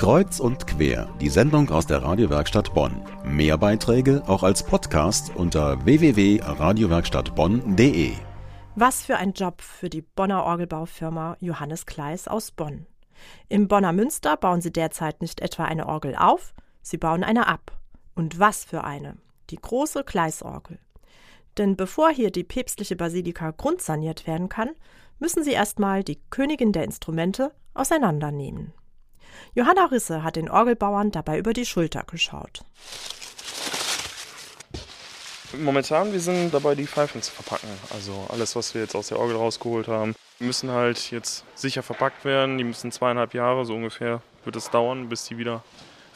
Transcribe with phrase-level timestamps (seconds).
[0.00, 3.04] Kreuz und quer, die Sendung aus der Radiowerkstatt Bonn.
[3.22, 8.12] Mehr Beiträge auch als Podcast unter www.radiowerkstattbonn.de.
[8.76, 12.86] Was für ein Job für die Bonner Orgelbaufirma Johannes Kleis aus Bonn.
[13.50, 17.78] Im Bonner Münster bauen sie derzeit nicht etwa eine Orgel auf, sie bauen eine ab.
[18.14, 19.18] Und was für eine?
[19.50, 20.78] Die große Kleisorgel.
[21.58, 24.70] Denn bevor hier die päpstliche Basilika grundsaniert werden kann,
[25.18, 28.72] müssen sie erstmal die Königin der Instrumente auseinandernehmen.
[29.54, 32.64] Johanna Risse hat den Orgelbauern dabei über die Schulter geschaut.
[35.58, 37.68] Momentan, wir sind dabei, die Pfeifen zu verpacken.
[37.92, 42.24] Also alles, was wir jetzt aus der Orgel rausgeholt haben, müssen halt jetzt sicher verpackt
[42.24, 42.56] werden.
[42.56, 45.62] Die müssen zweieinhalb Jahre so ungefähr wird es dauern, bis die wieder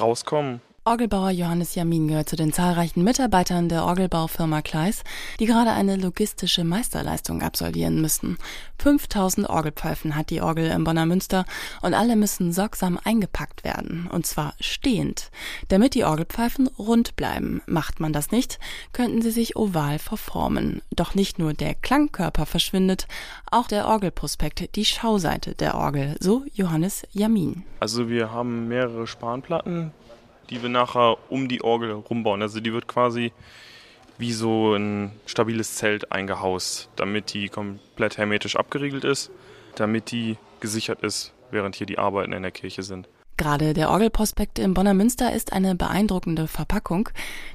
[0.00, 0.60] rauskommen.
[0.88, 5.04] Orgelbauer Johannes Jamin gehört zu den zahlreichen Mitarbeitern der Orgelbaufirma Kleis,
[5.38, 8.38] die gerade eine logistische Meisterleistung absolvieren müssen.
[8.78, 11.44] 5000 Orgelpfeifen hat die Orgel im Bonner Münster
[11.82, 15.30] und alle müssen sorgsam eingepackt werden, und zwar stehend.
[15.68, 17.60] Damit die Orgelpfeifen rund bleiben.
[17.66, 18.58] Macht man das nicht,
[18.94, 20.80] könnten sie sich oval verformen.
[20.90, 23.08] Doch nicht nur der Klangkörper verschwindet,
[23.50, 27.64] auch der Orgelprospekt, die Schauseite der Orgel, so Johannes Jamin.
[27.78, 29.92] Also wir haben mehrere Spanplatten,
[30.50, 32.42] die wir nachher um die Orgel rumbauen.
[32.42, 33.32] Also die wird quasi
[34.18, 39.30] wie so ein stabiles Zelt eingehaust, damit die komplett hermetisch abgeriegelt ist,
[39.76, 43.08] damit die gesichert ist, während hier die Arbeiten in der Kirche sind.
[43.38, 47.08] Gerade der Orgelprospekt im Bonner Münster ist eine beeindruckende Verpackung.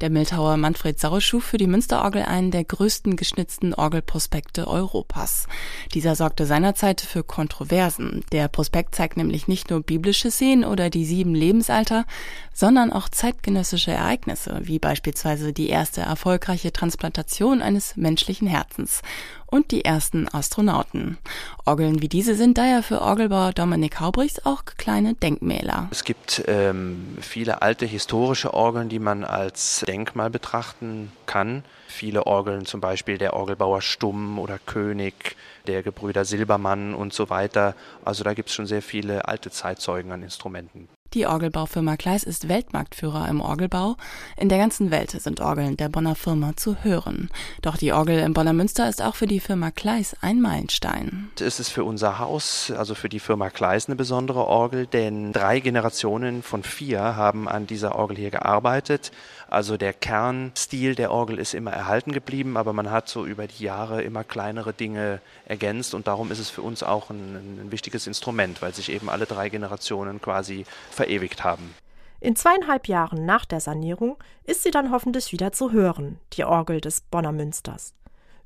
[0.00, 5.46] Der Bildhauer Manfred Sauer schuf für die Münsterorgel einen der größten geschnitzten Orgelprospekte Europas.
[5.94, 8.24] Dieser sorgte seinerzeit für Kontroversen.
[8.32, 12.06] Der Prospekt zeigt nämlich nicht nur biblische Szenen oder die sieben Lebensalter,
[12.52, 19.02] sondern auch zeitgenössische Ereignisse, wie beispielsweise die erste erfolgreiche Transplantation eines menschlichen Herzens
[19.50, 21.18] und die ersten Astronauten.
[21.64, 25.88] Orgeln wie diese sind daher für Orgelbauer Dominik Haubrichs auch kleine Denkmäler.
[25.90, 31.64] Es gibt ähm, viele alte historische Orgeln, die man als Denkmal betrachten kann.
[31.86, 35.36] Viele Orgeln, zum Beispiel der Orgelbauer Stumm oder König,
[35.66, 37.74] der Gebrüder Silbermann und so weiter.
[38.04, 40.88] Also da gibt es schon sehr viele alte Zeitzeugen an Instrumenten.
[41.18, 43.96] Die Orgelbaufirma Kleis ist Weltmarktführer im Orgelbau.
[44.36, 47.28] In der ganzen Welt sind Orgeln der Bonner Firma zu hören.
[47.60, 51.28] Doch die Orgel im Bonner Münster ist auch für die Firma Kleis ein Meilenstein.
[51.40, 55.58] Es ist für unser Haus, also für die Firma Kleis, eine besondere Orgel, denn drei
[55.58, 59.10] Generationen von vier haben an dieser Orgel hier gearbeitet.
[59.50, 63.64] Also der Kernstil der Orgel ist immer erhalten geblieben, aber man hat so über die
[63.64, 68.06] Jahre immer kleinere Dinge ergänzt und darum ist es für uns auch ein, ein wichtiges
[68.06, 70.66] Instrument, weil sich eben alle drei Generationen quasi
[71.08, 71.74] verewigt haben.
[72.20, 76.80] In zweieinhalb Jahren nach der Sanierung ist sie dann hoffentlich wieder zu hören, die Orgel
[76.80, 77.94] des Bonner Münsters.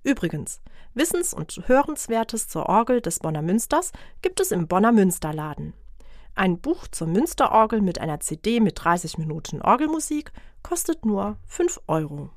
[0.05, 0.61] Übrigens,
[0.95, 5.73] Wissens- und Hörenswertes zur Orgel des Bonner Münsters gibt es im Bonner Münsterladen.
[6.35, 12.31] Ein Buch zur Münsterorgel mit einer CD mit 30 Minuten Orgelmusik kostet nur 5 Euro.